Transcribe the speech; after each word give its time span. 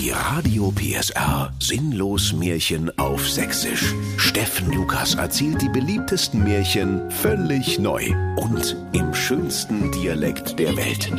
Die 0.00 0.12
Radio 0.12 0.72
PSR 0.72 1.52
Sinnlos 1.60 2.32
Märchen 2.32 2.90
auf 2.98 3.28
Sächsisch. 3.28 3.94
Steffen 4.16 4.72
Lukas 4.72 5.16
erzählt 5.16 5.60
die 5.60 5.68
beliebtesten 5.68 6.42
Märchen 6.42 7.10
völlig 7.10 7.78
neu 7.78 8.10
und 8.36 8.78
im 8.94 9.12
schönsten 9.12 9.92
Dialekt 9.92 10.58
der 10.58 10.74
Welt. 10.74 11.10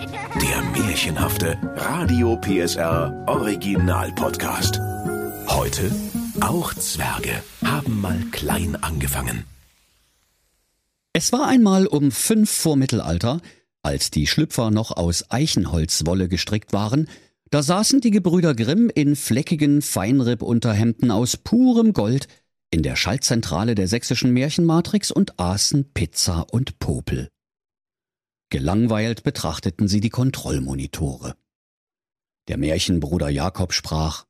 Der 0.42 0.84
märchenhafte 0.84 1.60
Radio 1.76 2.36
PSR 2.38 3.24
Original 3.28 4.12
Podcast. 4.14 4.80
Heute 5.48 5.92
auch 6.40 6.74
Zwerge 6.74 7.44
haben 7.64 8.02
mal 8.02 8.20
klein 8.32 8.76
angefangen. 8.82 9.46
Es 11.14 11.32
war 11.32 11.48
einmal 11.48 11.86
um 11.86 12.12
fünf 12.12 12.50
vor 12.50 12.78
Mittelalter, 12.78 13.42
als 13.84 14.10
die 14.10 14.26
Schlüpfer 14.26 14.72
noch 14.72 14.90
aus 14.90 15.30
Eichenholzwolle 15.30 16.28
gestrickt 16.28 16.74
waren, 16.74 17.08
da 17.52 17.62
saßen 17.62 18.00
die 18.00 18.12
Gebrüder 18.12 18.56
Grimm 18.56 18.90
in 18.90 19.16
fleckigen 19.16 19.82
Feinrippunterhemden 19.82 21.12
aus 21.12 21.36
purem 21.38 21.92
Gold 21.92 22.28
in 22.72 22.82
der 22.82 22.96
Schaltzentrale 22.96 23.76
der 23.76 23.90
sächsischen 23.90 24.32
Märchenmatrix 24.32 25.12
und 25.12 25.38
aßen 25.38 25.92
Pizza 25.94 26.48
und 26.52 26.80
Popel. 26.80 27.30
Gelangweilt 28.50 29.24
betrachteten 29.24 29.90
sie 29.90 30.00
die 30.00 30.10
Kontrollmonitore. 30.10 31.36
Der 32.48 32.58
Märchenbruder 32.58 33.30
Jakob 33.30 33.74
sprach 33.74 34.26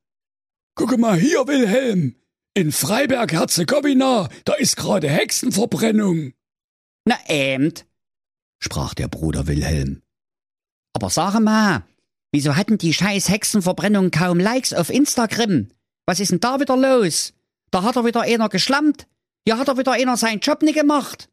Gucke 0.75 0.97
mal 0.97 1.19
hier, 1.19 1.47
Wilhelm. 1.47 2.15
In 2.55 2.71
Freiberg 2.71 3.31
Herzegowina, 3.31 4.29
da 4.45 4.53
ist 4.53 4.77
gerade 4.77 5.09
Hexenverbrennung. 5.09 6.33
Na 7.05 7.17
ähmt, 7.27 7.85
sprach 8.59 8.93
der 8.93 9.07
Bruder 9.07 9.47
Wilhelm. 9.47 10.01
aber 10.93 11.09
sag 11.09 11.39
mal, 11.39 11.83
wieso 12.31 12.55
hatten 12.55 12.77
die 12.77 12.93
scheiß 12.93 13.29
Hexenverbrennung 13.29 14.11
kaum 14.11 14.39
Likes 14.39 14.73
auf 14.73 14.89
Instagram? 14.89 15.67
Was 16.05 16.19
ist 16.19 16.31
denn 16.31 16.39
da 16.39 16.59
wieder 16.59 16.77
los? 16.77 17.33
Da 17.71 17.83
hat 17.83 17.95
er 17.95 18.05
wieder 18.05 18.21
einer 18.21 18.49
geschlammt. 18.49 19.07
Hier 19.45 19.57
hat 19.57 19.67
er 19.67 19.77
wieder 19.77 19.93
einer 19.93 20.17
seinen 20.17 20.39
Job 20.39 20.61
nicht 20.61 20.75
gemacht. 20.75 21.29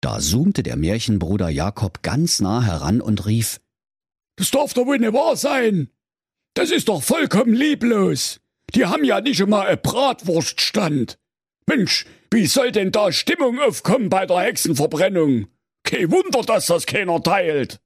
Da 0.00 0.18
zoomte 0.18 0.62
der 0.62 0.76
Märchenbruder 0.76 1.48
Jakob 1.50 2.02
ganz 2.02 2.40
nah 2.40 2.62
heran 2.62 3.00
und 3.00 3.26
rief 3.26 3.60
Das 4.36 4.50
darf 4.50 4.72
doch 4.74 4.86
wohl 4.86 4.98
nicht 4.98 5.12
wahr 5.12 5.36
sein. 5.36 5.90
Das 6.54 6.70
ist 6.70 6.88
doch 6.88 7.02
vollkommen 7.02 7.54
lieblos. 7.54 8.40
Die 8.74 8.86
haben 8.86 9.04
ja 9.04 9.20
nicht 9.20 9.42
einmal 9.42 9.66
einen 9.66 9.82
Bratwurststand. 9.82 11.18
Mensch, 11.66 12.06
wie 12.30 12.46
soll 12.46 12.72
denn 12.72 12.92
da 12.92 13.12
Stimmung 13.12 13.58
aufkommen 13.60 14.08
bei 14.08 14.26
der 14.26 14.40
Hexenverbrennung? 14.40 15.48
Kein 15.82 16.10
Wunder, 16.10 16.42
dass 16.42 16.66
das 16.66 16.86
keiner 16.86 17.22
teilt. 17.22 17.80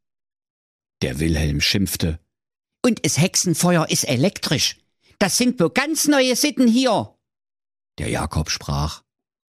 Der 1.05 1.21
Wilhelm 1.21 1.61
schimpfte. 1.61 2.19
Und 2.83 3.05
das 3.05 3.21
Hexenfeuer 3.21 3.91
ist 3.91 4.05
elektrisch. 4.05 4.79
Das 5.19 5.37
sind 5.37 5.61
wohl 5.61 5.69
ganz 5.69 6.09
neue 6.09 6.35
Sitten 6.35 6.67
hier. 6.67 7.15
Der 7.99 8.09
Jakob 8.09 8.49
sprach. 8.49 9.03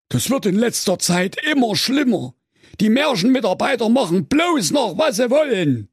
Das 0.09 0.31
wird 0.31 0.47
in 0.47 0.55
letzter 0.55 0.97
Zeit 0.97 1.37
immer 1.45 1.75
schlimmer. 1.75 2.33
Die 2.79 2.89
Märchenmitarbeiter 2.89 3.87
machen 3.89 4.25
bloß 4.25 4.71
noch, 4.71 4.97
was 4.97 5.17
sie 5.17 5.29
wollen. 5.29 5.89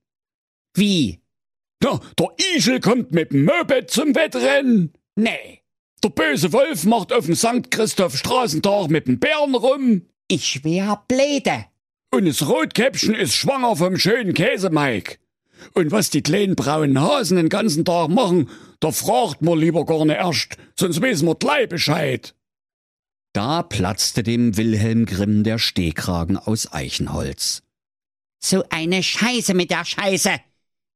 Wie? 0.73 1.21
Na, 1.83 2.01
der 2.19 2.29
Igel 2.57 2.81
kommt 2.81 3.13
mit 3.13 3.31
dem 3.31 3.45
Moped 3.45 3.91
zum 3.91 4.15
Wettrennen. 4.15 4.95
Nee. 5.15 5.61
Der 6.03 6.09
böse 6.09 6.55
Wolf 6.55 6.85
macht 6.85 7.13
auf 7.13 7.27
dem 7.27 7.37
St. 7.37 7.71
Christoph 7.71 8.17
Straßentag 8.17 8.89
mit 8.89 9.07
dem 9.07 9.21
Bären 9.21 9.55
rum. 9.55 10.07
Ich 10.27 10.65
wär 10.65 11.05
bläde. 11.07 11.67
Und 12.11 12.25
das 12.25 12.49
Rotkäppchen 12.49 13.15
ist 13.15 13.35
schwanger 13.35 13.77
vom 13.77 13.99
schönen 13.99 14.33
Käsemeig. 14.33 15.20
Und 15.75 15.91
was 15.91 16.11
die 16.11 16.23
kleinen 16.23 16.57
braunen 16.57 17.01
Hasen 17.01 17.37
den 17.37 17.49
ganzen 17.49 17.85
Tag 17.85 18.09
machen, 18.09 18.49
da 18.81 18.93
fragt 18.93 19.43
man 19.43 19.59
lieber 19.59 19.85
gar 19.85 20.05
nicht 20.05 20.17
erst, 20.17 20.57
sonst 20.79 21.03
wissen 21.03 21.27
wir 21.27 21.35
gleich 21.35 21.69
Bescheid. 21.69 22.35
Da 23.33 23.63
platzte 23.63 24.23
dem 24.23 24.57
Wilhelm 24.57 25.07
Grimm 25.07 25.45
der 25.45 25.59
Stehkragen 25.59 26.37
aus 26.37 26.73
Eichenholz. 26.73 27.63
So 28.43 28.65
eine 28.71 29.03
Scheiße 29.03 29.55
mit 29.55 29.71
der 29.71 29.85
Scheiße. 29.85 30.41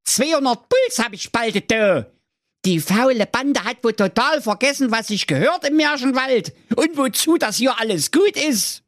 200 0.05 0.69
Puls 0.69 0.99
hab 0.99 1.13
ich 1.13 1.31
bald 1.31 1.71
da. 1.71 2.07
Die 2.65 2.81
faule 2.81 3.27
Bande 3.27 3.63
hat 3.65 3.85
wohl 3.85 3.93
total 3.93 4.41
vergessen, 4.41 4.91
was 4.91 5.09
sich 5.09 5.27
gehört 5.27 5.69
im 5.69 5.77
Märchenwald 5.77 6.55
und 6.77 6.97
wozu 6.97 7.37
das 7.37 7.59
hier 7.59 7.79
alles 7.79 8.11
gut 8.11 8.37
ist. 8.37 8.83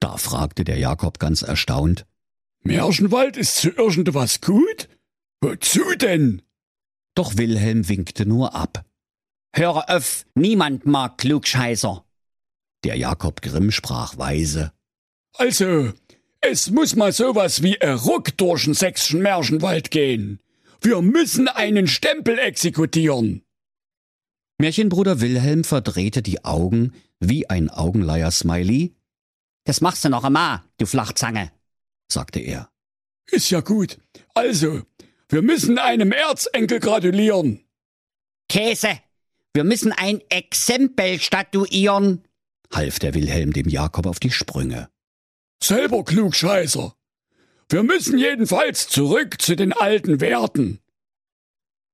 Da 0.00 0.16
fragte 0.16 0.64
der 0.64 0.78
Jakob 0.78 1.18
ganz 1.18 1.42
erstaunt. 1.42 2.06
Märchenwald 2.62 3.36
ist 3.36 3.56
zu 3.56 3.70
irgendwas 3.70 4.40
gut? 4.40 4.88
Wozu 5.40 5.94
denn? 5.96 6.42
Doch 7.14 7.36
Wilhelm 7.36 7.88
winkte 7.88 8.26
nur 8.26 8.54
ab. 8.54 8.84
Höre 9.54 9.88
auf, 9.88 10.26
niemand 10.34 10.86
mag 10.86 11.18
Klugscheißer. 11.18 12.04
Der 12.84 12.96
Jakob 12.96 13.40
Grimm 13.42 13.70
sprach 13.70 14.18
weise. 14.18 14.72
Also, 15.34 15.92
es 16.40 16.70
muss 16.70 16.94
mal 16.96 17.12
sowas 17.12 17.62
wie 17.62 17.80
ein 17.80 17.96
Ruck 17.96 18.36
durch 18.36 18.64
den 18.64 18.74
sächsischen 18.74 19.22
Märchenwald 19.22 19.90
gehen. 19.90 20.40
Wir 20.80 21.00
müssen 21.02 21.48
einen 21.48 21.86
Stempel 21.86 22.38
exekutieren. 22.38 23.42
Märchenbruder 24.58 25.20
Wilhelm 25.20 25.64
verdrehte 25.64 26.22
die 26.22 26.44
Augen 26.44 26.92
wie 27.18 27.48
ein 27.48 27.70
Augenleier-Smiley, 27.70 28.94
Das 29.64 29.80
machst 29.80 30.04
du 30.04 30.08
noch 30.10 30.24
einmal, 30.24 30.62
du 30.78 30.86
Flachzange. 30.86 31.50
sagte 32.10 32.40
er. 32.40 32.70
Ist 33.30 33.50
ja 33.50 33.60
gut. 33.60 33.98
Also, 34.34 34.82
wir 35.28 35.42
müssen 35.42 35.78
einem 35.78 36.12
Erzenkel 36.12 36.80
gratulieren. 36.80 37.64
Käse. 38.48 39.00
Wir 39.54 39.64
müssen 39.64 39.92
ein 39.92 40.20
Exempel 40.28 41.18
statuieren. 41.20 42.22
half 42.72 42.98
der 42.98 43.14
Wilhelm 43.14 43.52
dem 43.52 43.68
Jakob 43.68 44.06
auf 44.06 44.20
die 44.20 44.30
Sprünge. 44.30 44.88
Selber 45.62 46.04
Klugscheißer. 46.04 46.94
Wir 47.68 47.82
müssen 47.82 48.18
jedenfalls 48.18 48.86
zurück 48.88 49.40
zu 49.40 49.56
den 49.56 49.72
alten 49.72 50.20
Werten. 50.20 50.80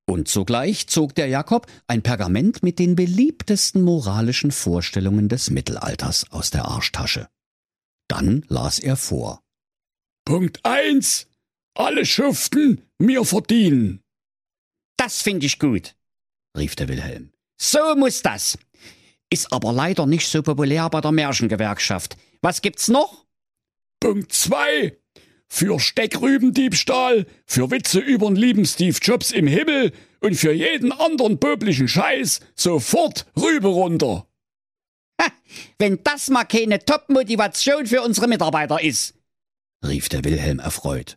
Und 0.04 0.28
sogleich 0.28 0.88
zog 0.88 1.14
der 1.14 1.28
Jakob 1.28 1.66
ein 1.87 2.03
Pergament 2.03 2.62
mit 2.62 2.78
den 2.78 2.97
beliebtesten 2.97 3.82
moralischen 3.82 4.50
Vorstellungen 4.50 5.28
des 5.28 5.49
Mittelalters 5.50 6.31
aus 6.32 6.50
der 6.50 6.66
Arschtasche. 6.66 7.28
Dann 8.09 8.44
las 8.49 8.78
er 8.78 8.97
vor. 8.97 9.41
Punkt 10.25 10.60
eins: 10.64 11.28
Alle 11.75 12.05
schuften, 12.05 12.83
mir 12.99 13.25
verdienen. 13.25 14.03
Das 14.97 15.22
finde 15.22 15.47
ich 15.47 15.59
gut. 15.59 15.94
rief 16.56 16.77
der 16.77 16.88
Wilhelm. 16.88 17.33
So 17.60 17.97
muss 17.97 18.22
das. 18.22 18.59
Ist 19.31 19.53
aber 19.53 19.72
leider 19.72 20.06
nicht 20.06 20.28
so 20.28 20.43
populär 20.43 20.91
bei 20.91 21.00
der 21.00 21.12
Märchengewerkschaft. 21.12 22.16
Was 22.43 22.61
gibt's 22.61 22.88
noch? 22.88 23.25
Punkt 24.00 24.32
zwei: 24.32 24.99
Für 25.49 25.81
Steckrübendiebstahl, 25.81 27.27
für 27.47 27.71
Witze 27.71 28.00
übern 28.00 28.37
lieben 28.37 28.66
Steve 28.66 28.99
Jobs 29.00 29.32
im 29.32 29.47
Himmel 29.47 29.93
und 30.21 30.34
für 30.34 30.53
jeden 30.53 30.93
anderen 30.93 31.41
pöblichen 31.41 31.88
Scheiß 31.88 32.41
sofort 32.55 33.27
Rübe 33.37 33.69
runter. 33.69 34.28
Ha, 35.21 35.32
wenn 35.78 36.03
das 36.05 36.28
mal 36.28 36.44
keine 36.44 36.84
Top-Motivation 36.84 37.87
für 37.87 38.03
unsere 38.03 38.28
Mitarbeiter 38.28 38.82
ist. 38.82 39.15
rief 39.84 40.11
der 40.11 40.25
Wilhelm 40.25 40.59
erfreut. 40.59 41.16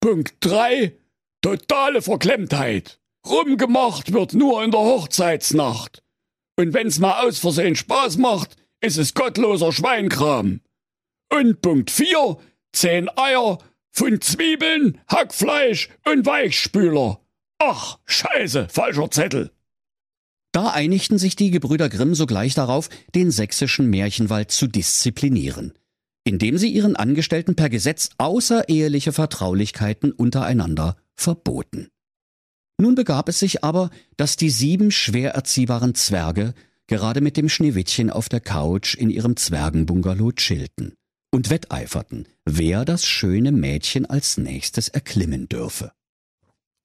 Punkt 0.00 0.34
drei: 0.40 0.96
Totale 1.40 2.02
Verklemmtheit. 2.02 3.00
Rumgemacht 3.26 4.12
wird 4.12 4.34
nur 4.34 4.62
in 4.62 4.70
der 4.70 4.80
Hochzeitsnacht. 4.80 6.02
Und 6.56 6.72
wenn's 6.72 6.98
mal 6.98 7.26
aus 7.26 7.38
Versehen 7.38 7.76
Spaß 7.76 8.16
macht, 8.18 8.56
ist 8.80 8.96
es 8.96 9.14
gottloser 9.14 9.72
Schweinkram. 9.72 10.60
Und 11.30 11.60
Punkt 11.60 11.90
vier: 11.90 12.38
Zehn 12.72 13.08
Eier, 13.16 13.58
Pfund 13.92 14.22
Zwiebeln, 14.22 15.00
Hackfleisch 15.08 15.88
und 16.04 16.26
Weichspüler. 16.26 17.20
Ach, 17.58 17.98
scheiße, 18.06 18.68
falscher 18.68 19.10
Zettel. 19.10 19.50
Da 20.52 20.70
einigten 20.70 21.18
sich 21.18 21.36
die 21.36 21.50
Gebrüder 21.50 21.88
Grimm 21.88 22.14
sogleich 22.14 22.54
darauf, 22.54 22.88
den 23.14 23.30
sächsischen 23.30 23.90
Märchenwald 23.90 24.50
zu 24.50 24.66
disziplinieren, 24.66 25.74
indem 26.28 26.58
sie 26.58 26.68
ihren 26.68 26.94
Angestellten 26.94 27.56
per 27.56 27.70
Gesetz 27.70 28.10
außereheliche 28.18 29.12
Vertraulichkeiten 29.12 30.12
untereinander 30.12 30.98
verboten. 31.14 31.88
Nun 32.78 32.94
begab 32.94 33.30
es 33.30 33.38
sich 33.38 33.64
aber, 33.64 33.88
dass 34.18 34.36
die 34.36 34.50
sieben 34.50 34.90
schwer 34.90 35.30
erziehbaren 35.30 35.94
Zwerge 35.94 36.52
gerade 36.86 37.22
mit 37.22 37.38
dem 37.38 37.48
Schneewittchen 37.48 38.10
auf 38.10 38.28
der 38.28 38.40
Couch 38.40 38.94
in 38.94 39.08
ihrem 39.08 39.36
Zwergenbungalow 39.36 40.32
chillten 40.32 40.92
und 41.32 41.48
wetteiferten, 41.48 42.28
wer 42.44 42.84
das 42.84 43.06
schöne 43.06 43.50
Mädchen 43.50 44.04
als 44.04 44.36
nächstes 44.36 44.90
erklimmen 44.90 45.48
dürfe. 45.48 45.92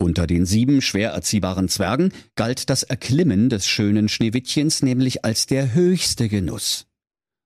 Unter 0.01 0.25
den 0.25 0.45
sieben 0.45 0.81
schwer 0.81 1.11
erziehbaren 1.11 1.67
Zwergen 1.67 2.13
galt 2.35 2.69
das 2.69 2.83
Erklimmen 2.83 3.49
des 3.49 3.67
schönen 3.67 4.07
Schneewittchens 4.07 4.83
nämlich 4.83 5.25
als 5.25 5.47
der 5.47 5.73
höchste 5.73 6.29
Genuss. 6.29 6.87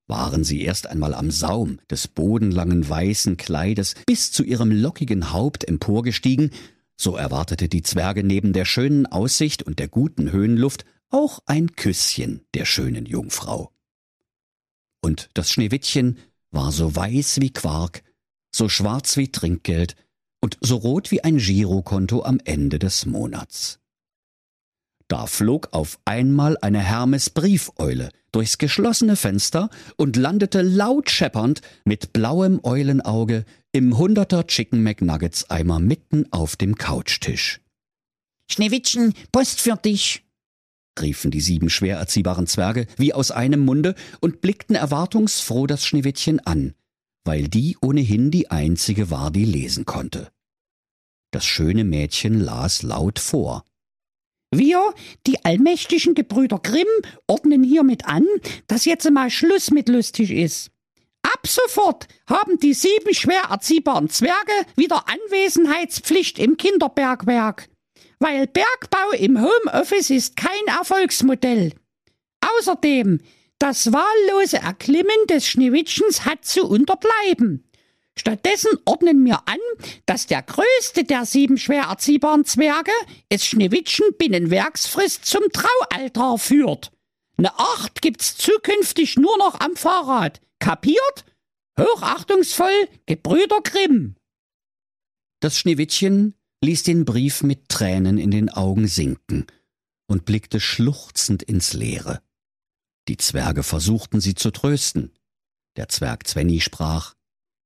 Waren 0.07 0.43
sie 0.43 0.61
erst 0.61 0.87
einmal 0.87 1.13
am 1.13 1.31
Saum 1.31 1.79
des 1.89 2.07
bodenlangen 2.07 2.87
weißen 2.87 3.37
Kleides 3.37 3.93
bis 4.05 4.31
zu 4.31 4.43
ihrem 4.43 4.71
lockigen 4.71 5.33
Haupt 5.33 5.67
emporgestiegen, 5.67 6.51
so 6.95 7.15
erwartete 7.15 7.69
die 7.69 7.83
Zwerge 7.83 8.23
neben 8.23 8.53
der 8.53 8.65
schönen 8.65 9.05
Aussicht 9.05 9.63
und 9.63 9.79
der 9.79 9.87
guten 9.87 10.31
Höhenluft 10.31 10.85
auch 11.09 11.39
ein 11.45 11.75
Küsschen 11.75 12.45
der 12.53 12.65
schönen 12.65 13.05
Jungfrau. 13.05 13.71
Und 15.01 15.29
das 15.33 15.51
Schneewittchen 15.51 16.17
war 16.51 16.71
so 16.71 16.95
weiß 16.95 17.39
wie 17.41 17.51
Quark, 17.51 18.03
so 18.51 18.69
schwarz 18.69 19.17
wie 19.17 19.31
Trinkgeld 19.31 19.95
und 20.41 20.57
so 20.61 20.77
rot 20.77 21.11
wie 21.11 21.23
ein 21.23 21.37
Girokonto 21.37 22.23
am 22.23 22.39
Ende 22.43 22.79
des 22.79 23.05
Monats. 23.05 23.79
Da 25.07 25.25
flog 25.25 25.69
auf 25.71 25.99
einmal 26.05 26.57
eine 26.61 26.79
Hermes 26.79 27.29
Briefeule 27.29 28.09
durchs 28.31 28.57
geschlossene 28.57 29.15
Fenster 29.15 29.69
und 29.95 30.17
landete 30.17 30.61
laut 30.61 31.09
scheppernd 31.09 31.61
mit 31.85 32.11
blauem 32.11 32.59
Eulenauge 32.63 33.45
im 33.71 33.97
Hunderter 33.97 34.45
Chicken 34.47 34.83
McNuggets 34.83 35.49
Eimer 35.49 35.79
mitten 35.79 36.31
auf 36.31 36.55
dem 36.57 36.75
Couchtisch. 36.75 37.61
Schneewittchen, 38.49 39.13
Post 39.31 39.61
für 39.61 39.75
dich, 39.75 40.23
riefen 40.99 41.31
die 41.31 41.41
sieben 41.41 41.69
schwer 41.69 41.97
erziehbaren 41.97 42.47
Zwerge 42.47 42.87
wie 42.97 43.13
aus 43.13 43.31
einem 43.31 43.63
Munde 43.63 43.95
und 44.19 44.41
blickten 44.41 44.75
erwartungsfroh 44.75 45.67
das 45.67 45.85
Schneewittchen 45.85 46.39
an, 46.45 46.73
weil 47.23 47.47
die 47.47 47.77
ohnehin 47.81 48.31
die 48.31 48.51
einzige 48.51 49.09
war, 49.09 49.31
die 49.31 49.45
lesen 49.45 49.85
konnte. 49.85 50.29
Das 51.31 51.45
schöne 51.45 51.83
Mädchen 51.83 52.39
las 52.39 52.83
laut 52.83 53.19
vor. 53.19 53.63
Wir, 54.51 54.93
die 55.25 55.43
allmächtigen 55.43 56.15
Gebrüder 56.15 56.59
Grimm, 56.59 56.87
ordnen 57.27 57.63
hiermit 57.63 58.05
an, 58.05 58.25
dass 58.67 58.85
jetzt 58.85 59.09
mal 59.11 59.29
Schluss 59.29 59.71
mit 59.71 59.89
lustig 59.89 60.31
ist. 60.31 60.71
Ab 61.21 61.45
sofort 61.45 62.07
haben 62.29 62.57
die 62.59 62.73
sieben 62.73 63.13
schwer 63.13 63.43
erziehbaren 63.49 64.09
Zwerge 64.09 64.53
wieder 64.77 65.05
Anwesenheitspflicht 65.09 66.39
im 66.39 66.55
Kinderbergwerk, 66.55 67.67
weil 68.19 68.47
Bergbau 68.47 69.11
im 69.17 69.41
Homeoffice 69.41 70.09
ist 70.09 70.37
kein 70.37 70.67
Erfolgsmodell. 70.67 71.73
Außerdem, 72.39 73.19
das 73.59 73.91
wahllose 73.91 74.57
Erklimmen 74.57 75.27
des 75.29 75.47
Schneewittchens 75.47 76.23
hat 76.23 76.45
zu 76.45 76.65
unterbleiben. 76.65 77.66
Stattdessen 78.17 78.71
ordnen 78.85 79.23
wir 79.23 79.47
an, 79.47 79.59
dass 80.05 80.25
der 80.25 80.41
größte 80.41 81.03
der 81.03 81.25
sieben 81.25 81.57
schwer 81.57 81.83
erziehbaren 81.83 82.45
Zwerge 82.45 82.91
es 83.29 83.45
Schneewittchen 83.45 84.05
binnen 84.17 84.49
Werksfrist 84.49 85.25
zum 85.25 85.43
Traualtar 85.53 86.37
führt. 86.37 86.91
Ne 87.37 87.51
Acht 87.57 88.01
gibt's 88.01 88.35
zukünftig 88.35 89.17
nur 89.17 89.37
noch 89.37 89.59
am 89.59 89.75
Fahrrad. 89.75 90.41
Kapiert? 90.59 91.25
Hochachtungsvoll, 91.79 92.89
Gebrüder 93.05 93.61
Grimm. 93.63 94.15
Das 95.39 95.59
Schneewittchen 95.59 96.33
ließ 96.63 96.81
den 96.81 97.05
Brief 97.05 97.43
mit 97.43 97.69
Tränen 97.69 98.17
in 98.17 98.31
den 98.31 98.49
Augen 98.49 98.87
sinken 98.87 99.45
und 100.07 100.25
blickte 100.25 100.59
schluchzend 100.59 101.43
ins 101.43 101.73
Leere. 101.73 102.23
Die 103.07 103.17
Zwerge 103.17 103.61
versuchten 103.61 104.19
sie 104.19 104.33
zu 104.33 104.49
trösten. 104.49 105.13
Der 105.75 105.87
Zwerg 105.89 106.25
Zwenny 106.27 106.59
sprach 106.59 107.13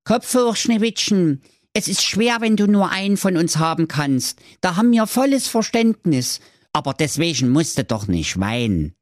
Kopf 0.04 0.34
hoch, 0.34 0.56
Schneewittchen. 0.56 1.42
Es 1.74 1.88
ist 1.88 2.04
schwer, 2.04 2.42
wenn 2.42 2.58
du 2.58 2.68
nur 2.68 2.90
einen 2.90 3.18
von 3.18 3.38
uns 3.38 3.58
haben 3.58 3.88
kannst. 3.88 4.40
Da 4.60 4.76
haben 4.76 4.92
wir 4.92 5.08
volles 5.08 5.48
Verständnis. 5.48 6.40
Aber 6.74 6.94
deswegen 6.94 7.50
musst 7.50 7.78
du 7.78 7.84
doch 7.84 8.08
nicht 8.08 8.40
weinen. 8.40 8.96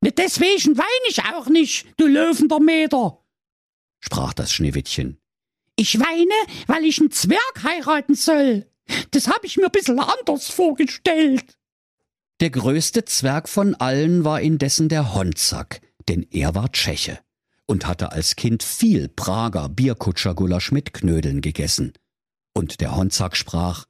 Ne, 0.00 0.12
deswegen 0.12 0.76
wein 0.76 1.08
ich 1.08 1.22
auch 1.24 1.46
nicht, 1.46 1.86
du 1.96 2.06
löwender 2.06 2.60
Meter, 2.60 3.18
sprach 4.00 4.34
das 4.34 4.52
Schneewittchen. 4.52 5.18
Ich 5.76 5.98
weine, 5.98 6.34
weil 6.66 6.84
ich 6.84 7.00
einen 7.00 7.10
Zwerg 7.10 7.62
heiraten 7.62 8.14
soll. 8.14 8.66
Das 9.12 9.28
hab 9.28 9.44
ich 9.44 9.56
mir 9.56 9.66
ein 9.66 9.72
bisschen 9.72 9.98
anders 9.98 10.50
vorgestellt. 10.50 11.58
Der 12.40 12.50
größte 12.50 13.06
Zwerg 13.06 13.48
von 13.48 13.74
allen 13.76 14.24
war 14.24 14.40
indessen 14.42 14.90
der 14.90 15.14
Honzack, 15.14 15.80
denn 16.08 16.26
er 16.30 16.54
war 16.54 16.70
Tscheche 16.72 17.18
und 17.66 17.86
hatte 17.86 18.12
als 18.12 18.36
Kind 18.36 18.62
viel 18.62 19.08
Prager 19.08 19.68
Bierkutschergulasch 19.68 20.72
mit 20.72 20.92
Knödeln 20.92 21.40
gegessen. 21.40 21.92
Und 22.54 22.80
der 22.80 22.96
Honzack 22.96 23.36
sprach 23.36 23.86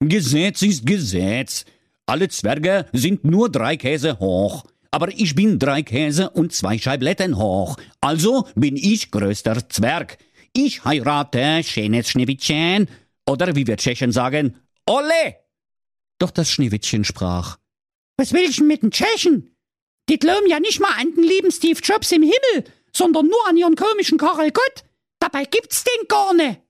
Gesetz 0.00 0.62
ist 0.62 0.84
Gesetz. 0.84 1.64
Alle 2.06 2.28
Zwerge 2.28 2.86
sind 2.92 3.24
nur 3.24 3.50
drei 3.50 3.76
Käse 3.76 4.18
hoch. 4.18 4.64
Aber 4.90 5.08
ich 5.10 5.34
bin 5.34 5.58
drei 5.58 5.82
Käse 5.82 6.30
und 6.30 6.52
zwei 6.52 6.76
Scheibletten 6.76 7.38
hoch. 7.38 7.76
Also 8.00 8.46
bin 8.54 8.76
ich 8.76 9.10
größter 9.10 9.68
Zwerg. 9.68 10.18
Ich 10.52 10.84
heirate 10.84 11.62
schönes 11.62 12.10
Schneewittchen. 12.10 12.88
Oder 13.26 13.54
wie 13.54 13.66
wir 13.66 13.76
Tschechen 13.76 14.12
sagen, 14.12 14.56
Olle! 14.86 15.36
Doch 16.18 16.30
das 16.30 16.50
Schneewittchen 16.50 17.04
sprach. 17.04 17.58
Was 18.16 18.32
will 18.32 18.42
ich 18.42 18.60
mit 18.60 18.82
den 18.82 18.90
Tschechen? 18.90 19.51
Die 20.08 20.18
glauben 20.18 20.48
ja 20.48 20.60
nicht 20.60 20.80
mal 20.80 20.92
an 20.98 21.14
den 21.14 21.24
lieben 21.24 21.50
Steve 21.50 21.80
Jobs 21.82 22.12
im 22.12 22.22
Himmel, 22.22 22.70
sondern 22.92 23.26
nur 23.26 23.48
an 23.48 23.56
ihren 23.56 23.76
komischen 23.76 24.18
Karel 24.18 24.50
Gott. 24.50 24.84
Dabei 25.20 25.44
gibt's 25.44 25.84
den 25.84 26.08
gar 26.08 26.34
nicht. 26.34 26.60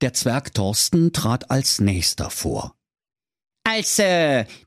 Der 0.00 0.12
Zwerg 0.12 0.54
Thorsten 0.54 1.12
trat 1.12 1.50
als 1.50 1.80
nächster 1.80 2.30
vor. 2.30 2.74
Also, 3.64 4.02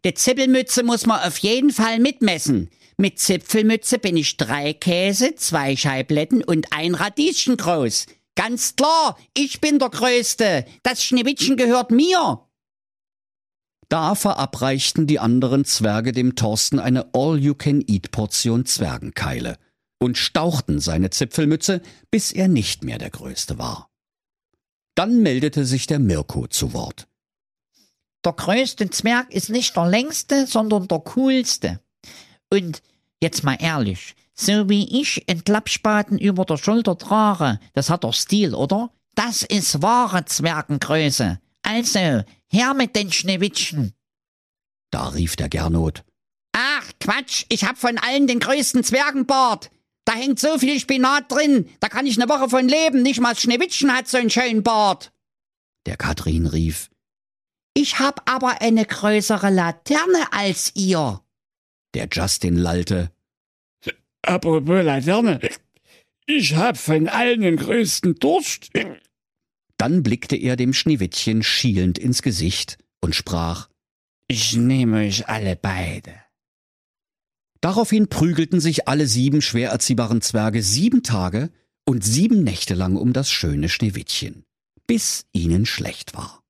die 0.05 0.13
Zippelmütze 0.13 0.83
muss 0.83 1.05
man 1.05 1.21
auf 1.21 1.37
jeden 1.39 1.71
Fall 1.71 1.99
mitmessen. 1.99 2.69
Mit 2.97 3.19
Zipfelmütze 3.19 3.99
bin 3.99 4.15
ich 4.15 4.37
drei 4.37 4.71
Käse, 4.71 5.35
zwei 5.35 5.75
Scheibletten 5.75 6.43
und 6.43 6.67
ein 6.71 6.95
Radieschen 6.95 7.57
groß. 7.57 8.05
Ganz 8.35 8.75
klar, 8.77 9.17
ich 9.33 9.59
bin 9.59 9.79
der 9.79 9.89
Größte. 9.89 10.65
Das 10.83 11.03
Schneewittchen 11.03 11.57
gehört 11.57 11.91
mir. 11.91 12.44
Da 13.89 14.15
verabreichten 14.15 15.07
die 15.07 15.19
anderen 15.19 15.65
Zwerge 15.65 16.11
dem 16.11 16.35
Thorsten 16.35 16.79
eine 16.79 17.13
All-You-Can-Eat-Portion 17.13 18.65
Zwergenkeile 18.65 19.57
und 19.99 20.17
stauchten 20.17 20.79
seine 20.79 21.09
Zipfelmütze, 21.09 21.81
bis 22.11 22.31
er 22.31 22.47
nicht 22.47 22.83
mehr 22.83 22.97
der 22.97 23.11
Größte 23.11 23.57
war. 23.57 23.89
Dann 24.95 25.21
meldete 25.21 25.65
sich 25.65 25.87
der 25.87 25.99
Mirko 25.99 26.47
zu 26.47 26.73
Wort. 26.73 27.07
Der 28.23 28.33
größte 28.33 28.89
Zwerg 28.89 29.31
ist 29.33 29.49
nicht 29.49 29.75
der 29.75 29.85
längste, 29.85 30.47
sondern 30.47 30.88
der 30.88 30.99
coolste. 30.99 31.79
Und 32.49 32.81
jetzt 33.21 33.43
mal 33.43 33.57
ehrlich, 33.59 34.15
so 34.33 34.67
wie 34.67 35.01
ich 35.01 35.23
einen 35.29 35.43
Klappspaten 35.43 36.17
über 36.17 36.45
der 36.45 36.57
Schulter 36.57 36.97
trage, 36.97 37.59
das 37.73 37.89
hat 37.89 38.03
doch 38.03 38.13
Stil, 38.13 38.55
oder? 38.55 38.89
Das 39.13 39.43
ist 39.43 39.81
wahre 39.81 40.25
Zwergengröße. 40.25 41.39
Also, 41.61 42.23
her 42.55 42.73
mit 42.73 42.95
den 42.95 43.11
Schneewittchen. 43.11 43.93
Da 44.91 45.09
rief 45.09 45.35
der 45.35 45.49
Gernot. 45.49 46.03
Ach, 46.53 46.89
Quatsch, 47.00 47.45
ich 47.50 47.65
hab 47.65 47.77
von 47.77 47.97
allen 47.97 48.27
den 48.27 48.39
größten 48.39 48.83
Zwergenbart. 48.83 49.69
Da 50.05 50.13
hängt 50.13 50.39
so 50.39 50.57
viel 50.57 50.79
Spinat 50.79 51.31
drin, 51.31 51.69
da 51.79 51.89
kann 51.89 52.05
ich 52.05 52.19
eine 52.19 52.29
Woche 52.29 52.50
von 52.50 52.67
leben. 52.67 53.01
Nicht 53.01 53.19
mal 53.19 53.35
Schneewittchen 53.35 53.91
hat 53.91 54.07
so 54.07 54.17
einen 54.17 54.29
schönen 54.29 54.63
Bart. 54.63 55.12
Der 55.85 55.97
Katrin 55.97 56.47
rief. 56.47 56.89
Ich 57.74 58.00
hab 58.00 58.29
aber 58.29 58.62
eine 58.62 58.85
größere 58.85 59.50
Laterne 59.50 60.31
als 60.31 60.71
ihr. 60.75 61.21
Der 61.93 62.07
Justin 62.09 62.55
lallte. 62.55 63.12
Apropos 64.21 64.83
Laterne. 64.83 65.41
Ich 66.25 66.55
hab 66.55 66.77
von 66.77 67.07
allen 67.09 67.41
den 67.41 67.57
größten 67.57 68.15
Durst. 68.15 68.69
Dann 69.77 70.03
blickte 70.03 70.36
er 70.36 70.55
dem 70.55 70.74
Schneewittchen 70.74 71.44
schielend 71.44 71.98
ins 71.98 72.22
Gesicht 72.22 72.77
und 73.01 73.15
sprach. 73.15 73.70
Ich 74.27 74.55
nehme 74.55 74.98
euch 75.05 75.27
alle 75.27 75.55
beide. 75.55 76.13
Daraufhin 77.62 78.08
prügelten 78.08 78.60
sich 78.60 78.88
alle 78.88 79.08
sieben 79.08 79.41
schwer 79.41 79.72
erziehbaren 79.72 80.22
Zwerge 80.22 80.62
sieben 80.62 81.03
Tage 81.03 81.51
und 81.86 82.03
sieben 82.03 82.44
Nächte 82.44 82.74
lang 82.74 82.96
um 82.96 83.13
das 83.13 83.32
schöne 83.32 83.70
Schneewittchen, 83.70 84.46
bis 84.88 85.25
ihnen 85.32 85.65
schlecht 85.65 86.13
war. 86.13 86.44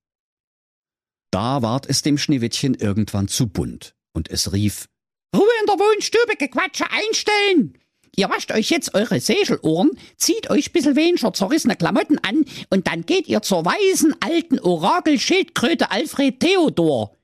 Da 1.31 1.61
ward 1.61 1.89
es 1.89 2.01
dem 2.01 2.17
Schneewittchen 2.17 2.75
irgendwann 2.75 3.27
zu 3.27 3.47
bunt, 3.47 3.95
und 4.13 4.29
es 4.29 4.53
rief 4.53 4.87
Ruhe 5.35 5.43
in 5.61 5.67
der 5.67 5.75
Wohnstube, 5.75 6.37
Gequatsche 6.37 6.85
einstellen! 6.89 7.77
Ihr 8.17 8.29
wascht 8.29 8.51
euch 8.51 8.69
jetzt 8.69 8.93
eure 8.93 9.19
Segelohren, 9.19 9.91
zieht 10.15 10.49
euch 10.49 10.71
bissel 10.71 10.95
weniger 10.95 11.33
zerrissene 11.33 11.75
Klamotten 11.75 12.17
an 12.19 12.45
und 12.69 12.87
dann 12.87 13.05
geht 13.05 13.27
ihr 13.27 13.41
zur 13.41 13.65
weisen 13.65 14.15
alten 14.21 14.59
Orakelschildkröte 14.59 15.91
Alfred 15.91 16.39
Theodor. 16.39 17.17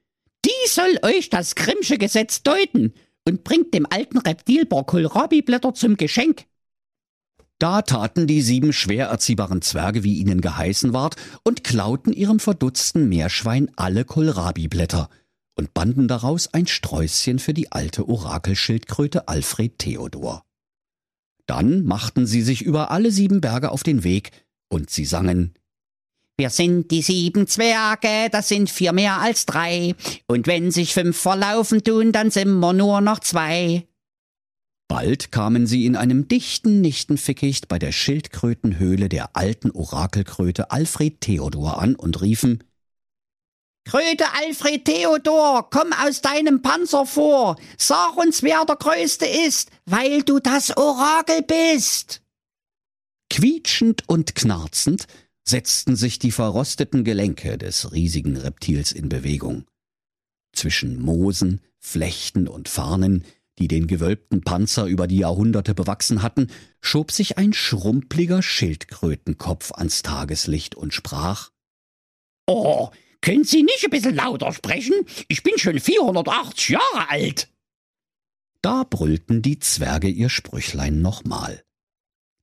Die 0.45 0.69
soll 0.69 0.97
euch 1.03 1.29
das 1.29 1.55
Grimmsche 1.55 1.97
Gesetz 1.97 2.43
deuten 2.43 2.93
und 3.27 3.43
bringt 3.43 3.73
dem 3.73 3.85
alten 3.89 4.17
Reptilbar 4.17 4.85
Kohlrabi-Blätter 4.85 5.73
zum 5.73 5.95
Geschenk. 5.95 6.45
Da 7.59 7.83
taten 7.83 8.25
die 8.25 8.41
sieben 8.41 8.73
schwer 8.73 9.07
erziehbaren 9.07 9.61
Zwerge, 9.61 10.03
wie 10.03 10.17
ihnen 10.17 10.41
geheißen 10.41 10.93
ward, 10.93 11.15
und 11.43 11.63
klauten 11.63 12.11
ihrem 12.11 12.39
verdutzten 12.39 13.07
Meerschwein 13.07 13.69
alle 13.75 14.03
Kohlrabi-Blätter 14.03 15.09
und 15.55 15.73
banden 15.73 16.07
daraus 16.07 16.51
ein 16.53 16.65
Sträußchen 16.65 17.37
für 17.37 17.53
die 17.53 17.71
alte 17.71 18.09
Orakelschildkröte 18.09 19.27
Alfred 19.27 19.77
Theodor. 19.77 20.43
Dann 21.51 21.83
machten 21.83 22.25
sie 22.25 22.43
sich 22.43 22.61
über 22.61 22.91
alle 22.91 23.11
sieben 23.11 23.41
Berge 23.41 23.71
auf 23.71 23.83
den 23.83 24.05
Weg, 24.05 24.31
und 24.69 24.89
sie 24.89 25.03
sangen 25.03 25.53
Wir 26.37 26.49
sind 26.49 26.91
die 26.91 27.01
sieben 27.01 27.45
Zwerge, 27.45 28.29
das 28.31 28.47
sind 28.47 28.69
vier 28.69 28.93
mehr 28.93 29.19
als 29.19 29.45
drei. 29.45 29.93
Und 30.27 30.47
wenn 30.47 30.71
sich 30.71 30.93
fünf 30.93 31.17
verlaufen 31.17 31.83
tun, 31.83 32.13
dann 32.13 32.31
sind 32.31 32.57
wir 32.59 32.71
nur 32.71 33.01
noch 33.01 33.19
zwei. 33.19 33.85
Bald 34.87 35.33
kamen 35.33 35.67
sie 35.67 35.85
in 35.85 35.97
einem 35.97 36.29
dichten 36.29 36.79
Nichtenfickicht 36.79 37.67
bei 37.67 37.79
der 37.79 37.91
Schildkrötenhöhle 37.91 39.09
der 39.09 39.35
alten 39.35 39.71
Orakelkröte 39.71 40.71
Alfred 40.71 41.19
Theodor 41.19 41.81
an 41.81 41.95
und 41.95 42.21
riefen 42.21 42.63
Kröte 43.83 44.25
Alfred 44.33 44.85
Theodor, 44.85 45.69
komm 45.69 45.91
aus 45.93 46.21
deinem 46.21 46.61
Panzer 46.61 47.05
vor, 47.05 47.55
sag 47.77 48.15
uns, 48.15 48.43
wer 48.43 48.63
der 48.65 48.75
Größte 48.75 49.25
ist, 49.25 49.71
weil 49.85 50.23
du 50.23 50.39
das 50.39 50.75
Orakel 50.77 51.41
bist. 51.41 52.21
Quietschend 53.29 54.07
und 54.07 54.35
knarzend 54.35 55.07
setzten 55.43 55.95
sich 55.95 56.19
die 56.19 56.31
verrosteten 56.31 57.03
Gelenke 57.03 57.57
des 57.57 57.91
riesigen 57.91 58.37
Reptils 58.37 58.91
in 58.91 59.09
Bewegung. 59.09 59.65
Zwischen 60.53 61.01
Moosen, 61.01 61.61
Flechten 61.79 62.47
und 62.47 62.69
Farnen, 62.69 63.25
die 63.57 63.67
den 63.67 63.87
gewölbten 63.87 64.41
Panzer 64.41 64.85
über 64.85 65.07
die 65.07 65.19
Jahrhunderte 65.19 65.73
bewachsen 65.73 66.21
hatten, 66.21 66.47
schob 66.81 67.11
sich 67.11 67.37
ein 67.37 67.53
schrumpeliger 67.53 68.43
Schildkrötenkopf 68.43 69.71
ans 69.73 70.03
Tageslicht 70.03 70.75
und 70.75 70.93
sprach 70.93 71.51
Oh, 72.47 72.89
können 73.21 73.43
Sie 73.43 73.63
nicht 73.63 73.83
ein 73.83 73.91
bisschen 73.91 74.15
lauter 74.15 74.51
sprechen? 74.51 74.93
Ich 75.27 75.43
bin 75.43 75.57
schon 75.57 75.79
480 75.79 76.69
Jahre 76.69 77.09
alt. 77.09 77.49
Da 78.61 78.83
brüllten 78.83 79.41
die 79.41 79.59
Zwerge 79.59 80.07
ihr 80.07 80.29
Sprüchlein 80.29 81.01
nochmal. 81.01 81.63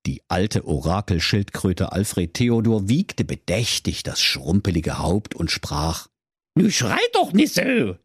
Die 0.07 0.23
alte 0.29 0.65
Orakelschildkröte 0.65 1.93
Alfred 1.93 2.35
Theodor 2.35 2.89
wiegte 2.89 3.25
bedächtig 3.25 4.03
das 4.03 4.23
schrumpelige 4.23 4.99
Haupt 4.99 5.35
und 5.35 5.51
sprach 5.51 6.09
Nu 6.55 6.71
schrei 6.71 7.01
doch 7.13 7.33
nicht 7.33 7.55
so. 7.55 7.97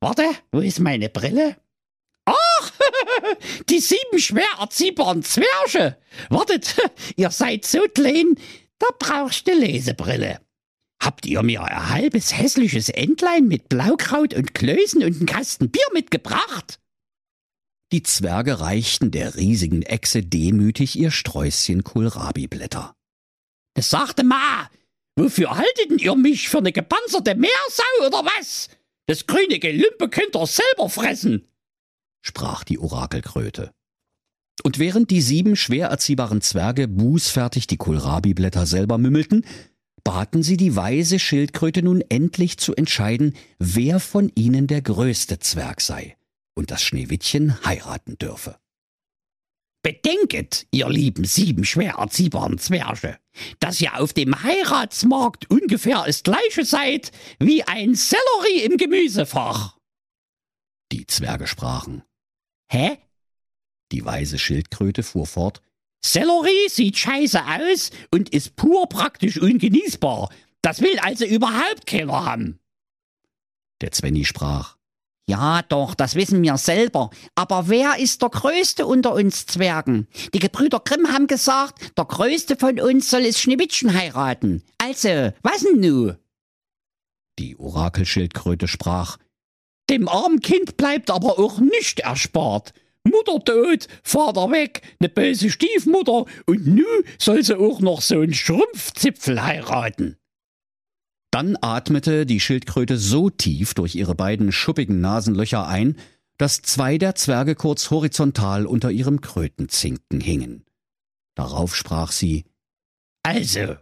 Warte, 0.00 0.24
wo 0.52 0.60
ist 0.60 0.80
meine 0.80 1.08
Brille? 1.08 1.56
Ach, 2.26 2.72
die 3.68 3.80
sieben 3.80 4.18
schwer 4.18 4.44
erziehbaren 4.60 5.22
Zwerge. 5.22 5.96
Wartet, 6.28 6.76
ihr 7.16 7.30
seid 7.30 7.64
so 7.64 7.80
klein, 7.94 8.34
da 8.78 8.86
brauchst 8.98 9.48
du 9.48 9.52
Lesebrille. 9.52 10.40
Habt 11.00 11.26
ihr 11.26 11.42
mir 11.42 11.62
ein 11.62 11.90
halbes 11.90 12.36
hässliches 12.36 12.88
Entlein 12.88 13.46
mit 13.46 13.68
Blaukraut 13.68 14.34
und 14.34 14.54
Klößen 14.54 15.02
und 15.02 15.16
einen 15.16 15.26
Kasten 15.26 15.70
Bier 15.70 15.86
mitgebracht? 15.92 16.80
Die 17.92 18.02
Zwerge 18.02 18.60
reichten 18.60 19.10
der 19.10 19.36
riesigen 19.36 19.82
Echse 19.82 20.22
demütig 20.22 20.98
ihr 20.98 21.10
Sträußchen 21.10 21.84
Kohlrabi-Blätter. 21.84 22.94
Das 23.74 23.90
sagte 23.90 24.24
Ma. 24.24 24.68
Wofür 25.16 25.56
haltet 25.56 26.00
ihr 26.00 26.14
mich 26.14 26.48
für 26.48 26.58
eine 26.58 26.70
gepanzerte 26.70 27.34
Meersau 27.34 28.06
oder 28.06 28.24
was? 28.24 28.68
Das 29.06 29.26
grüne 29.26 29.58
Gelümpe 29.58 30.08
könnt 30.08 30.36
ihr 30.36 30.46
selber 30.46 30.88
fressen, 30.88 31.48
sprach 32.22 32.62
die 32.62 32.78
Orakelkröte. 32.78 33.72
Und 34.62 34.78
während 34.78 35.10
die 35.10 35.22
sieben 35.22 35.56
schwer 35.56 35.88
erziehbaren 35.88 36.40
Zwerge 36.40 36.86
bußfertig 36.86 37.66
die 37.66 37.78
Kohlrabi-Blätter 37.78 38.66
selber 38.66 38.98
mümmelten, 38.98 39.44
baten 40.04 40.42
sie 40.42 40.56
die 40.56 40.76
weise 40.76 41.18
Schildkröte 41.18 41.82
nun 41.82 42.02
endlich 42.08 42.58
zu 42.58 42.74
entscheiden, 42.74 43.34
wer 43.58 44.00
von 44.00 44.30
ihnen 44.34 44.66
der 44.66 44.82
größte 44.82 45.38
Zwerg 45.38 45.80
sei 45.80 46.16
und 46.54 46.70
das 46.70 46.82
Schneewittchen 46.82 47.64
heiraten 47.64 48.18
dürfe. 48.18 48.58
Bedenket, 49.82 50.66
ihr 50.72 50.88
lieben 50.88 51.24
sieben 51.24 51.64
schwer 51.64 51.94
erziehbaren 51.94 52.58
Zwerge, 52.58 53.18
dass 53.60 53.80
ihr 53.80 53.98
auf 53.98 54.12
dem 54.12 54.42
Heiratsmarkt 54.42 55.48
ungefähr 55.50 56.02
das 56.04 56.22
gleiche 56.24 56.64
seid 56.64 57.12
wie 57.38 57.62
ein 57.62 57.94
Sellerie 57.94 58.64
im 58.64 58.76
Gemüsefach. 58.76 59.78
Die 60.90 61.06
Zwerge 61.06 61.46
sprachen. 61.46 62.02
Hä? 62.70 62.98
Die 63.92 64.04
weise 64.04 64.38
Schildkröte 64.38 65.02
fuhr 65.02 65.26
fort. 65.26 65.62
Sellerie 66.04 66.68
sieht 66.68 66.96
scheiße 66.96 67.40
aus 67.44 67.90
und 68.10 68.30
ist 68.30 68.56
pur 68.56 68.88
praktisch 68.88 69.40
ungenießbar. 69.40 70.30
Das 70.62 70.80
will 70.80 70.98
also 71.00 71.24
überhaupt 71.24 71.86
keiner 71.86 72.24
haben. 72.24 72.58
Der 73.80 73.92
Zwenny 73.92 74.24
sprach. 74.24 74.76
Ja, 75.28 75.60
doch, 75.62 75.94
das 75.94 76.14
wissen 76.14 76.42
wir 76.42 76.56
selber. 76.56 77.10
Aber 77.34 77.68
wer 77.68 77.98
ist 77.98 78.22
der 78.22 78.30
Größte 78.30 78.86
unter 78.86 79.12
uns 79.12 79.44
Zwergen? 79.44 80.08
Die 80.32 80.38
Gebrüder 80.38 80.80
Grimm 80.80 81.12
haben 81.12 81.26
gesagt, 81.26 81.98
der 81.98 82.06
Größte 82.06 82.56
von 82.56 82.80
uns 82.80 83.10
soll 83.10 83.26
es 83.26 83.38
Schneewittchen 83.38 83.92
heiraten. 83.92 84.62
Also, 84.78 85.32
was 85.42 85.60
denn 85.60 85.80
nu? 85.80 86.14
Die 87.38 87.56
Orakelschildkröte 87.58 88.68
sprach. 88.68 89.18
Dem 89.90 90.08
armen 90.08 90.40
Kind 90.40 90.78
bleibt 90.78 91.10
aber 91.10 91.38
auch 91.38 91.60
nicht 91.60 92.00
erspart. 92.00 92.72
Mutter 93.08 93.44
tot, 93.44 93.88
Vater 94.02 94.50
weg, 94.50 94.82
ne 95.00 95.08
böse 95.08 95.50
Stiefmutter 95.50 96.26
und 96.46 96.66
nu 96.66 96.86
soll 97.18 97.42
sie 97.42 97.58
auch 97.58 97.80
noch 97.80 98.00
so 98.00 98.20
einen 98.20 98.34
Schrumpfzipfel 98.34 99.42
heiraten. 99.42 100.16
Dann 101.30 101.58
atmete 101.60 102.24
die 102.24 102.40
Schildkröte 102.40 102.96
so 102.96 103.28
tief 103.28 103.74
durch 103.74 103.94
ihre 103.94 104.14
beiden 104.14 104.50
schuppigen 104.52 105.00
Nasenlöcher 105.00 105.66
ein, 105.66 105.96
dass 106.38 106.62
zwei 106.62 106.98
der 106.98 107.14
Zwerge 107.14 107.54
kurz 107.54 107.90
horizontal 107.90 108.64
unter 108.64 108.90
ihrem 108.90 109.20
Krötenzinken 109.20 110.20
hingen. 110.20 110.64
Darauf 111.34 111.76
sprach 111.76 112.12
sie 112.12 112.44
Also, 113.22 113.76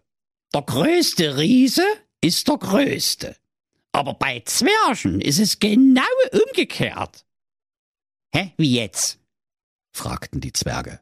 der 0.54 0.62
größte 0.62 1.36
Riese 1.36 1.84
ist 2.20 2.48
der 2.48 2.56
größte. 2.56 3.36
Aber 3.92 4.14
bei 4.14 4.42
Zwergen 4.44 5.20
ist 5.20 5.38
es 5.38 5.58
genau 5.58 6.02
umgekehrt. 6.32 7.24
Hä, 8.36 8.52
wie 8.58 8.74
jetzt? 8.74 9.18
fragten 9.96 10.42
die 10.42 10.52
Zwerge. 10.52 11.00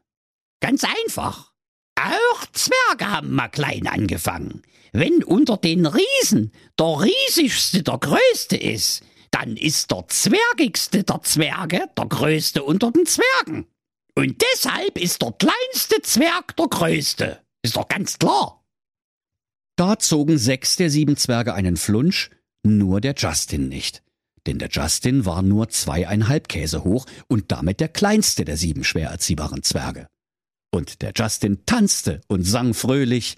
Ganz 0.61 0.85
einfach. 0.85 1.51
Auch 1.99 2.45
Zwerge 2.53 3.11
haben 3.11 3.33
mal 3.33 3.49
klein 3.49 3.87
angefangen. 3.87 4.61
Wenn 4.93 5.21
unter 5.21 5.57
den 5.57 5.85
Riesen 5.85 6.53
der 6.79 7.01
riesigste 7.03 7.83
der 7.83 7.97
größte 7.97 8.55
ist, 8.55 9.03
dann 9.31 9.57
ist 9.57 9.91
der 9.91 10.07
zwergigste 10.07 11.03
der 11.03 11.21
Zwerge 11.23 11.89
der 11.97 12.05
größte 12.05 12.63
unter 12.63 12.93
den 12.93 13.05
Zwergen. 13.05 13.67
Und 14.15 14.41
deshalb 14.53 14.97
ist 14.97 15.21
der 15.21 15.33
kleinste 15.33 16.01
Zwerg 16.03 16.55
der 16.55 16.67
größte. 16.67 17.41
Ist 17.63 17.75
doch 17.75 17.89
ganz 17.89 18.17
klar. 18.17 18.63
Da 19.75 19.99
zogen 19.99 20.37
sechs 20.37 20.77
der 20.77 20.89
sieben 20.89 21.17
Zwerge 21.17 21.53
einen 21.53 21.75
Flunsch, 21.75 22.29
nur 22.63 23.01
der 23.01 23.13
Justin 23.13 23.67
nicht. 23.67 24.05
Denn 24.47 24.59
der 24.59 24.69
Justin 24.69 25.25
war 25.25 25.41
nur 25.41 25.69
zweieinhalb 25.69 26.47
Käse 26.47 26.83
hoch 26.83 27.05
und 27.27 27.51
damit 27.51 27.79
der 27.79 27.89
kleinste 27.89 28.45
der 28.45 28.57
sieben 28.57 28.83
schwer 28.83 29.09
erziehbaren 29.09 29.63
Zwerge. 29.63 30.07
Und 30.71 31.01
der 31.01 31.13
Justin 31.15 31.65
tanzte 31.65 32.21
und 32.27 32.43
sang 32.43 32.73
fröhlich 32.73 33.37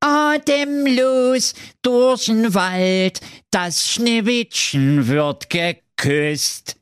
Atemlos 0.00 1.54
durch 1.82 2.26
den 2.26 2.54
Wald, 2.54 3.20
das 3.50 3.88
Schneewittchen 3.88 5.08
wird 5.08 5.50
geküsst. 5.50 6.76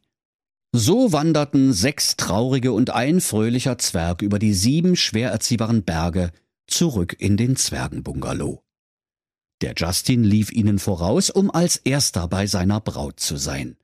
So 0.72 1.12
wanderten 1.12 1.72
sechs 1.72 2.16
traurige 2.16 2.72
und 2.72 2.90
ein 2.90 3.22
fröhlicher 3.22 3.78
Zwerg 3.78 4.20
über 4.20 4.38
die 4.38 4.52
sieben 4.52 4.96
schwer 4.96 5.30
erziehbaren 5.30 5.84
Berge 5.84 6.32
zurück 6.66 7.16
in 7.18 7.38
den 7.38 7.56
Zwergenbungalow. 7.56 8.65
Der 9.62 9.74
Justin 9.76 10.22
lief 10.22 10.52
ihnen 10.52 10.78
voraus, 10.78 11.30
um 11.30 11.50
als 11.50 11.76
erster 11.78 12.28
bei 12.28 12.46
seiner 12.46 12.80
Braut 12.80 13.20
zu 13.20 13.36
sein. 13.36 13.76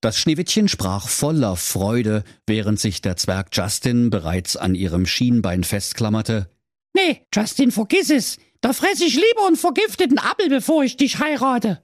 Das 0.00 0.18
Schneewittchen 0.18 0.68
sprach 0.68 1.08
voller 1.08 1.56
Freude, 1.56 2.24
während 2.46 2.78
sich 2.78 3.02
der 3.02 3.16
Zwerg 3.16 3.48
Justin 3.52 4.10
bereits 4.10 4.56
an 4.56 4.74
ihrem 4.74 5.06
Schienbein 5.06 5.64
festklammerte. 5.64 6.50
Nee, 6.94 7.22
Justin, 7.34 7.72
vergiss 7.72 8.10
es. 8.10 8.38
Da 8.60 8.72
fress 8.72 9.00
ich 9.00 9.14
lieber 9.14 9.46
einen 9.46 9.56
vergifteten 9.56 10.18
Apfel, 10.18 10.48
bevor 10.48 10.82
ich 10.82 10.96
dich 10.96 11.18
heirate. 11.18 11.82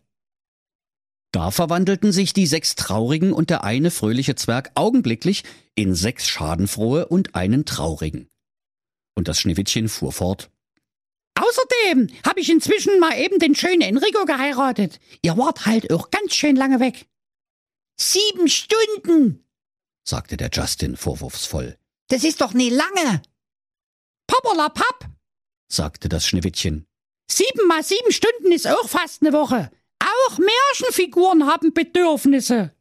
Da 1.32 1.50
verwandelten 1.50 2.12
sich 2.12 2.34
die 2.34 2.46
sechs 2.46 2.74
traurigen 2.74 3.32
und 3.32 3.48
der 3.48 3.64
eine 3.64 3.90
fröhliche 3.90 4.34
Zwerg 4.34 4.70
augenblicklich 4.74 5.44
in 5.74 5.94
sechs 5.94 6.28
schadenfrohe 6.28 7.06
und 7.06 7.34
einen 7.34 7.64
traurigen. 7.64 8.28
Und 9.14 9.28
das 9.28 9.40
Schneewittchen 9.40 9.88
fuhr 9.88 10.12
fort. 10.12 10.50
Außerdem 11.34 12.08
habe 12.26 12.40
ich 12.40 12.50
inzwischen 12.50 13.00
mal 13.00 13.18
eben 13.18 13.38
den 13.38 13.54
schönen 13.54 13.80
Enrico 13.80 14.24
geheiratet. 14.24 15.00
Ihr 15.22 15.36
wart 15.36 15.66
halt 15.66 15.92
auch 15.92 16.10
ganz 16.10 16.34
schön 16.34 16.56
lange 16.56 16.78
weg. 16.80 17.06
Sieben 17.98 18.48
Stunden, 18.48 19.44
sagte 20.04 20.36
der 20.36 20.50
Justin 20.52 20.96
vorwurfsvoll. 20.96 21.78
Das 22.08 22.24
ist 22.24 22.40
doch 22.40 22.52
nie 22.52 22.70
lange. 22.70 23.22
Papp, 24.26 25.08
sagte 25.68 26.08
das 26.08 26.26
Schneewittchen. 26.26 26.86
Sieben 27.30 27.66
mal 27.66 27.82
sieben 27.82 28.12
Stunden 28.12 28.52
ist 28.52 28.66
auch 28.66 28.88
fast 28.88 29.22
eine 29.22 29.32
Woche. 29.32 29.70
Auch 30.00 30.38
Märchenfiguren 30.38 31.46
haben 31.46 31.72
Bedürfnisse. 31.72 32.74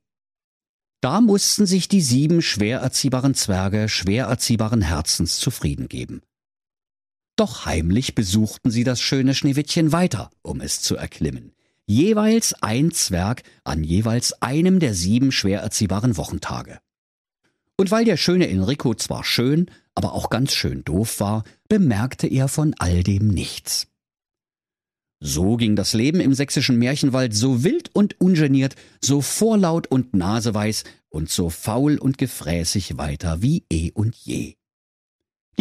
Da 1.02 1.22
mussten 1.22 1.66
sich 1.66 1.88
die 1.88 2.02
sieben 2.02 2.42
schwer 2.42 2.80
erziehbaren 2.80 3.34
Zwerge 3.34 3.90
schwer 3.90 4.26
erziehbaren 4.26 4.82
Herzens 4.82 5.38
zufrieden 5.38 5.88
geben. 5.88 6.22
Doch 7.42 7.66
heimlich 7.66 8.14
besuchten 8.14 8.70
sie 8.70 8.84
das 8.84 9.02
schöne 9.02 9.34
Schneewittchen 9.34 9.92
weiter, 9.92 10.30
um 10.44 10.62
es 10.62 10.84
zu 10.84 10.96
erklimmen. 10.96 11.54
Jeweils 11.88 12.54
ein 12.62 12.92
Zwerg 12.92 13.42
an 13.64 13.84
jeweils 13.84 14.44
einem 14.44 14.78
der 14.78 14.94
sieben 14.94 15.32
schwer 15.32 15.60
erziehbaren 15.62 16.18
Wochentage. 16.18 16.78
Und 17.78 17.90
weil 17.90 18.06
der 18.06 18.18
schöne 18.18 18.48
Enrico 18.48 18.94
zwar 18.94 19.24
schön, 19.24 19.72
aber 19.96 20.14
auch 20.14 20.30
ganz 20.30 20.54
schön 20.54 20.84
doof 20.84 21.20
war, 21.20 21.44
bemerkte 21.68 22.28
er 22.28 22.48
von 22.48 22.76
all 22.78 23.02
dem 23.02 23.30
nichts. 23.30 23.88
So 25.20 25.58
ging 25.58 25.76
das 25.76 25.94
Leben 25.94 26.20
im 26.20 26.36
sächsischen 26.36 26.78
Märchenwald 26.78 27.34
so 27.34 27.64
wild 27.64 27.90
und 27.96 28.22
ungeniert, 28.22 28.76
so 29.04 29.22
vorlaut 29.22 29.88
und 29.88 30.14
naseweiß 30.14 30.84
und 31.10 31.32
so 31.32 31.50
faul 31.50 31.98
und 31.98 32.20
gefräßig 32.20 33.00
weiter 33.00 33.42
wie 33.42 33.66
eh 33.72 33.90
und 33.96 34.16
je. 34.16 34.58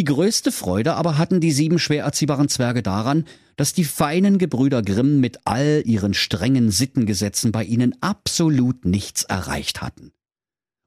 Die 0.01 0.05
größte 0.05 0.51
Freude 0.51 0.95
aber 0.95 1.19
hatten 1.19 1.43
die 1.43 1.53
sieben 1.53 1.79
schwer 1.79 2.05
erziehbaren 2.05 2.49
Zwerge 2.49 2.83
daran, 2.83 3.27
dass 3.57 3.75
die 3.75 3.85
feinen 3.85 4.39
Gebrüder 4.39 4.81
Grimm 4.81 5.21
mit 5.21 5.41
all 5.45 5.83
ihren 5.85 6.15
strengen 6.15 6.71
Sittengesetzen 6.71 7.53
bei 7.53 7.65
ihnen 7.65 7.95
absolut 8.01 8.87
nichts 8.87 9.25
erreicht 9.25 9.83
hatten. 9.83 10.13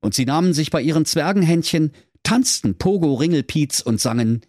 Und 0.01 0.15
sie 0.15 0.25
nahmen 0.25 0.55
sich 0.55 0.71
bei 0.71 0.81
ihren 0.81 1.05
Zwergenhändchen, 1.05 1.91
tanzten 2.23 2.79
Pogo 2.79 3.13
Ringelpiez 3.13 3.81
und 3.81 4.01
sangen 4.01 4.41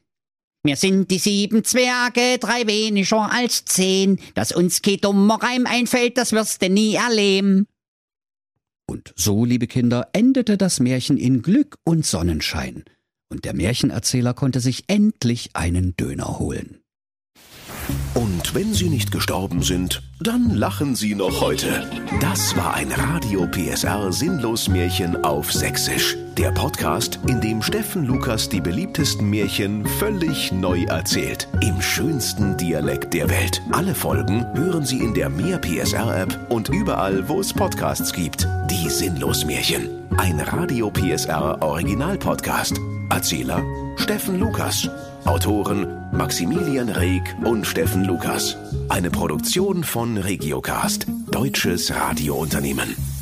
wir 0.63 0.77
sind 0.77 1.11
die 1.11 1.19
sieben 1.19 1.63
Zwerge, 1.63 2.39
drei 2.39 2.67
weniger 2.67 3.31
als 3.31 3.67
zehn. 3.67 4.19
Dass 4.33 4.51
uns 4.51 4.81
kein 4.81 4.97
dummer 4.97 5.43
Reim 5.43 5.67
einfällt, 5.67 6.17
das 6.17 6.33
wirst 6.33 6.63
du 6.63 6.71
nie 6.71 6.95
erleben. 6.95 7.67
Und 8.87 9.13
so, 9.15 9.45
liebe 9.45 9.67
Kinder, 9.67 10.09
endete 10.15 10.57
das 10.57 10.81
Märchen 10.81 11.19
in 11.19 11.43
Glück 11.43 11.77
und 11.85 12.07
Sonnenschein. 12.07 12.85
Und 13.35 13.45
der 13.45 13.55
Märchenerzähler 13.55 14.33
konnte 14.33 14.61
sich 14.61 14.85
endlich 14.87 15.51
einen 15.55 15.97
Döner 15.97 16.39
holen. 16.39 16.79
Und 18.15 18.55
wenn 18.55 18.73
sie 18.73 18.89
nicht 18.89 19.11
gestorben 19.11 19.63
sind, 19.63 20.05
dann 20.21 20.51
lachen 20.51 20.95
sie 20.95 21.17
noch 21.17 21.41
heute. 21.41 21.85
Das 22.21 22.57
war 22.57 22.75
ein 22.75 22.93
Radio 22.93 23.49
PSR 23.49 24.13
Sinnlos 24.13 24.69
Märchen 24.69 25.25
auf 25.25 25.53
Sächsisch. 25.53 26.17
Der 26.39 26.53
Podcast, 26.53 27.19
in 27.27 27.41
dem 27.41 27.61
Steffen 27.61 28.05
Lukas 28.07 28.49
die 28.49 28.61
beliebtesten 28.61 29.29
Märchen 29.29 29.85
völlig 29.85 30.53
neu 30.53 30.85
erzählt. 30.85 31.49
Im 31.61 31.83
schönsten 31.83 32.57
Dialekt 32.57 33.15
der 33.15 33.29
Welt. 33.29 33.61
Alle 33.73 33.97
Folgen 33.97 34.47
hören 34.55 34.87
Sie 34.87 35.01
in 35.01 35.13
der 35.13 35.29
Mehr 35.29 35.59
PSR 35.59 36.23
App 36.23 36.39
und 36.51 36.69
überall, 36.69 37.29
wo 37.29 37.41
es 37.41 37.53
Podcasts 37.53 38.13
gibt. 38.13 38.47
Die 38.71 38.89
Sinnlos 38.89 39.45
Märchen. 39.45 40.04
Ein 40.17 40.39
Radio 40.41 40.91
PSR 40.91 41.61
Original 41.61 42.17
Podcast. 42.17 42.81
Erzähler 43.11 43.63
Steffen 43.97 44.39
Lukas. 44.39 44.89
Autoren 45.25 45.87
Maximilian 46.13 46.89
Reg 46.89 47.23
und 47.45 47.67
Steffen 47.67 48.05
Lukas. 48.05 48.57
Eine 48.89 49.11
Produktion 49.11 49.83
von 49.83 50.17
Regiocast, 50.17 51.07
deutsches 51.31 51.93
Radiounternehmen. 51.93 53.14